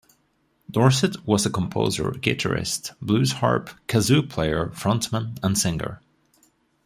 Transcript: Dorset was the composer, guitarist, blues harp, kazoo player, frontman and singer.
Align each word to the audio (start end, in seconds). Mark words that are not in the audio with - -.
Dorset 0.71 1.27
was 1.27 1.43
the 1.43 1.51
composer, 1.51 2.05
guitarist, 2.09 2.95
blues 3.03 3.33
harp, 3.33 3.69
kazoo 3.87 4.27
player, 4.27 4.71
frontman 4.73 5.37
and 5.43 5.55
singer. 5.55 6.01